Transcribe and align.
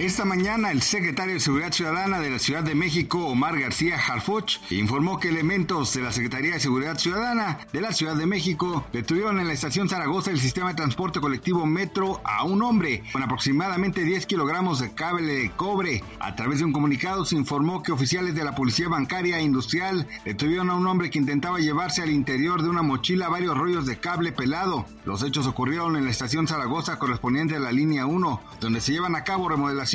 Esta 0.00 0.24
mañana 0.24 0.70
el 0.70 0.80
secretario 0.80 1.34
de 1.34 1.40
Seguridad 1.40 1.72
Ciudadana 1.72 2.20
de 2.20 2.30
la 2.30 2.38
Ciudad 2.38 2.62
de 2.62 2.74
México, 2.74 3.26
Omar 3.26 3.60
García 3.60 3.98
Harfuch, 3.98 4.58
informó 4.70 5.20
que 5.20 5.28
elementos 5.28 5.92
de 5.92 6.00
la 6.00 6.10
Secretaría 6.10 6.54
de 6.54 6.60
Seguridad 6.60 6.96
Ciudadana 6.96 7.58
de 7.70 7.82
la 7.82 7.92
Ciudad 7.92 8.16
de 8.16 8.24
México 8.24 8.86
detuvieron 8.94 9.38
en 9.40 9.46
la 9.46 9.52
estación 9.52 9.90
Zaragoza 9.90 10.30
el 10.30 10.40
sistema 10.40 10.70
de 10.70 10.76
transporte 10.76 11.20
colectivo 11.20 11.66
Metro 11.66 12.22
a 12.24 12.44
un 12.44 12.62
hombre 12.62 13.02
con 13.12 13.22
aproximadamente 13.22 14.02
10 14.02 14.24
kilogramos 14.24 14.80
de 14.80 14.94
cable 14.94 15.34
de 15.34 15.50
cobre. 15.50 16.02
A 16.18 16.34
través 16.34 16.60
de 16.60 16.64
un 16.64 16.72
comunicado 16.72 17.26
se 17.26 17.36
informó 17.36 17.82
que 17.82 17.92
oficiales 17.92 18.34
de 18.34 18.44
la 18.44 18.54
Policía 18.54 18.88
Bancaria 18.88 19.38
e 19.38 19.42
Industrial 19.42 20.08
detuvieron 20.24 20.70
a 20.70 20.76
un 20.76 20.86
hombre 20.86 21.10
que 21.10 21.18
intentaba 21.18 21.58
llevarse 21.58 22.00
al 22.00 22.08
interior 22.08 22.62
de 22.62 22.70
una 22.70 22.80
mochila 22.80 23.28
varios 23.28 23.54
rollos 23.54 23.84
de 23.84 23.98
cable 23.98 24.32
pelado. 24.32 24.86
Los 25.04 25.22
hechos 25.22 25.46
ocurrieron 25.46 25.96
en 25.96 26.06
la 26.06 26.10
estación 26.10 26.48
Zaragoza 26.48 26.98
correspondiente 26.98 27.56
a 27.56 27.60
la 27.60 27.70
línea 27.70 28.06
1, 28.06 28.40
donde 28.62 28.80
se 28.80 28.92
llevan 28.92 29.14
a 29.14 29.24
cabo 29.24 29.50
remodelaciones 29.50 29.89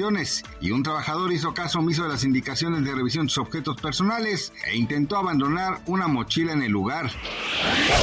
y 0.60 0.72
un 0.72 0.84
trabajador 0.84 1.32
hizo 1.32 1.54
caso 1.54 1.80
omiso 1.80 2.04
de 2.04 2.10
las 2.10 2.26
indicaciones 2.26 2.84
de 2.84 2.94
revisión 2.94 3.28
de 3.28 3.30
sus 3.30 3.46
objetos 3.46 3.80
personales 3.80 4.52
e 4.66 4.76
intentó 4.76 5.16
abandonar 5.16 5.82
una 5.86 6.10
mochila 6.10 6.52
en 6.52 6.64
el 6.64 6.72
lugar. 6.72 7.10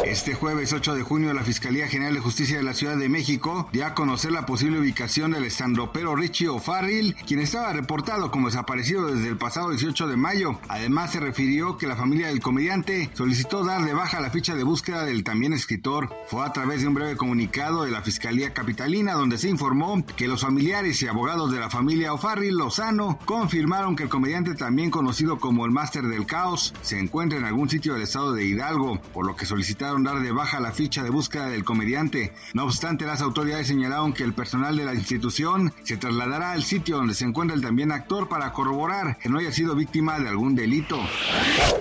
Este 0.07 0.35
jueves 0.35 0.73
8 0.73 0.95
de 0.95 1.03
junio 1.03 1.35
la 1.35 1.43
Fiscalía 1.43 1.89
General 1.89 2.15
de 2.15 2.21
Justicia 2.21 2.57
de 2.57 2.63
la 2.63 2.73
Ciudad 2.73 2.97
de 2.97 3.09
México 3.09 3.69
dio 3.73 3.87
a 3.87 3.95
conocer 3.95 4.33
la 4.33 4.47
posible 4.47 4.81
ubicación 4.81 5.33
del 5.33 5.45
estandopero 5.45 6.17
Richie 6.17 6.49
O'Farrill, 6.49 7.15
quien 7.27 7.41
estaba 7.41 7.73
reportado 7.73 8.31
como 8.31 8.49
desaparecido 8.49 9.07
desde 9.15 9.29
el 9.29 9.37
pasado 9.37 9.71
18 9.71 10.09
de 10.09 10.17
mayo. 10.17 10.59
Además 10.69 11.13
se 11.13 11.21
refirió 11.21 11.77
que 11.77 11.87
la 11.87 11.97
familia 11.97 12.29
del 12.29 12.41
comediante 12.41 13.11
solicitó 13.15 13.65
dar 13.65 13.85
de 13.85 13.95
baja 13.95 14.21
la 14.21 14.31
ficha 14.31 14.55
de 14.55 14.65
búsqueda 14.65 15.05
del 15.05 15.25
también 15.25 15.53
escritor. 15.53 16.09
Fue 16.27 16.45
a 16.45 16.53
través 16.53 16.81
de 16.81 16.89
un 16.89 16.95
breve 16.95 17.17
comunicado 17.17 17.85
de 17.85 17.91
la 17.91 18.03
Fiscalía 18.03 18.55
Capitalina 18.55 19.13
donde 19.13 19.39
se 19.39 19.49
informó 19.49 20.05
que 20.17 20.29
los 20.29 20.41
familiares 20.41 21.03
y 21.03 21.07
abogados 21.07 21.53
de 21.53 21.61
la 21.61 21.69
familia 21.69 21.83
familia 21.83 22.15
O'Farrill 22.15 22.55
Lozano 22.55 23.19
confirmaron 23.25 23.97
que 23.97 24.05
el 24.05 24.09
comediante 24.09 24.55
también 24.55 24.89
conocido 24.89 25.41
como 25.41 25.67
el 25.67 25.73
Máster 25.73 26.05
del 26.05 26.27
Caos 26.27 26.73
se 26.81 26.97
encuentra 26.97 27.37
en 27.37 27.45
algún 27.45 27.69
sitio 27.69 27.95
del 27.95 28.03
estado 28.03 28.33
de 28.33 28.45
Hidalgo, 28.45 29.01
por 29.13 29.27
lo 29.27 29.35
que 29.35 29.47
solicitaron 29.53 30.03
dar 30.03 30.21
de 30.21 30.33
baja 30.33 30.61
la 30.61 30.73
ficha 30.73 31.03
de 31.03 31.11
búsqueda 31.11 31.49
del 31.49 31.63
comediante. 31.63 32.33
No 32.55 32.65
obstante, 32.65 33.05
las 33.05 33.21
autoridades 33.21 33.67
señalaron 33.67 34.15
que 34.15 34.25
el 34.25 34.33
personal 34.33 34.79
de 34.79 34.87
la 34.87 34.95
institución 34.95 35.75
se 35.83 35.99
trasladará 35.99 36.53
al 36.53 36.63
sitio 36.63 36.97
donde 36.97 37.13
se 37.13 37.27
encuentra 37.27 37.55
el 37.55 37.61
también 37.61 37.93
actor 37.93 38.31
para 38.31 38.51
corroborar 38.55 39.19
que 39.19 39.29
no 39.29 39.39
haya 39.39 39.53
sido 39.53 39.75
víctima 39.75 40.19
de 40.19 40.31
algún 40.31 40.55
delito. 40.55 40.99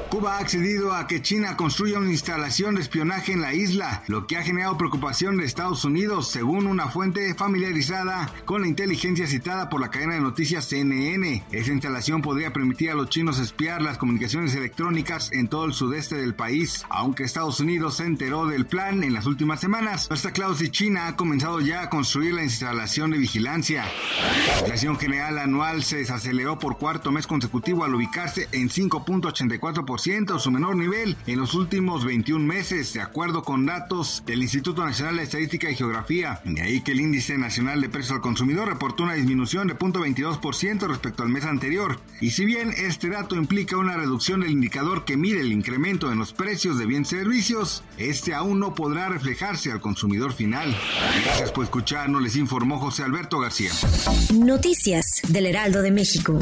Cuba 0.09 0.35
ha 0.35 0.39
accedido 0.39 0.93
a 0.93 1.07
que 1.07 1.21
China 1.21 1.55
construya 1.55 1.97
una 1.97 2.11
instalación 2.11 2.75
de 2.75 2.81
espionaje 2.81 3.31
en 3.31 3.39
la 3.39 3.53
isla, 3.53 4.03
lo 4.07 4.27
que 4.27 4.35
ha 4.35 4.43
generado 4.43 4.77
preocupación 4.77 5.37
de 5.37 5.45
Estados 5.45 5.85
Unidos, 5.85 6.29
según 6.29 6.67
una 6.67 6.89
fuente 6.89 7.33
familiarizada 7.35 8.29
con 8.43 8.63
la 8.63 8.67
inteligencia 8.67 9.27
citada 9.27 9.69
por 9.69 9.79
la 9.79 9.91
cadena 9.91 10.15
de 10.15 10.19
noticias 10.19 10.65
CNN. 10.65 11.45
Esa 11.53 11.71
instalación 11.71 12.21
podría 12.21 12.51
permitir 12.51 12.91
a 12.91 12.95
los 12.95 13.09
chinos 13.09 13.39
espiar 13.39 13.81
las 13.81 13.97
comunicaciones 13.97 14.53
electrónicas 14.55 15.31
en 15.31 15.47
todo 15.47 15.63
el 15.63 15.73
sudeste 15.73 16.15
del 16.15 16.35
país. 16.35 16.83
Aunque 16.89 17.23
Estados 17.23 17.50
Unidos 17.59 17.97
se 17.97 18.05
enteró 18.05 18.47
del 18.47 18.65
plan 18.65 19.03
en 19.03 19.13
las 19.13 19.25
últimas 19.25 19.59
semanas, 19.59 20.07
está 20.09 20.31
claro 20.31 20.55
si 20.55 20.69
China 20.69 21.07
ha 21.07 21.15
comenzado 21.17 21.59
ya 21.59 21.81
a 21.81 21.89
construir 21.89 22.33
la 22.33 22.43
instalación 22.43 23.11
de 23.11 23.17
vigilancia. 23.17 23.85
La 24.53 24.59
inflación 24.61 24.97
general 24.97 25.37
anual 25.37 25.83
se 25.83 25.97
desaceleró 25.97 26.57
por 26.57 26.77
cuarto 26.77 27.11
mes 27.11 27.27
consecutivo 27.27 27.83
al 27.83 27.93
ubicarse 27.93 28.47
en 28.53 28.69
5.84%, 28.69 30.39
su 30.39 30.51
menor 30.51 30.77
nivel 30.77 31.17
en 31.27 31.39
los 31.39 31.53
últimos 31.53 32.05
21 32.05 32.45
meses, 32.45 32.93
de 32.93 33.01
acuerdo 33.01 33.43
con 33.43 33.65
datos 33.65 34.23
del 34.25 34.41
Instituto 34.41 34.85
Nacional 34.85 35.17
de 35.17 35.23
Estadística 35.23 35.69
y 35.69 35.75
Geografía. 35.75 36.41
De 36.45 36.61
ahí 36.61 36.81
que 36.81 36.93
el 36.93 37.01
índice 37.01 37.37
nacional 37.37 37.81
de 37.81 37.89
precios 37.89 38.13
al 38.13 38.21
consumidor 38.21 38.69
reportó 38.69 39.03
una 39.03 39.15
disminución 39.15 39.67
de 39.67 39.77
0.22% 39.77 40.87
respecto 40.87 41.23
al 41.23 41.29
mes 41.29 41.43
anterior. 41.43 41.99
Y 42.21 42.31
si 42.31 42.45
bien 42.45 42.71
este 42.77 43.09
dato 43.09 43.35
implica 43.35 43.77
una 43.77 43.97
reducción 43.97 44.39
del 44.39 44.51
indicador 44.51 45.03
que 45.03 45.17
mide 45.17 45.41
el 45.41 45.51
incremento 45.51 46.11
en 46.11 46.19
los 46.19 46.31
precios 46.31 46.77
de 46.77 46.85
bienes 46.85 47.01
y 47.01 47.40
este 47.97 48.33
aún 48.35 48.59
no 48.59 48.75
podrá 48.75 49.09
reflejarse 49.09 49.71
al 49.71 49.81
consumidor 49.81 50.31
final. 50.33 50.75
Gracias 51.25 51.51
por 51.51 51.63
escucharnos, 51.63 52.21
les 52.21 52.35
informó 52.35 52.79
José 52.79 53.03
Alberto 53.03 53.39
García. 53.39 53.71
Noticias 54.33 55.21
del 55.27 55.47
Heraldo 55.47 55.81
de 55.81 55.91
México. 55.91 56.37